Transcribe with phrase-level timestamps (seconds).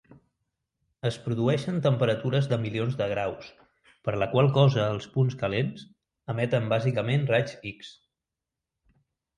[1.09, 3.51] Es produeixen temperatures de milions de graus,
[4.09, 5.85] per la qual cosa els punts calents
[6.35, 7.95] emeten bàsicament raigs X.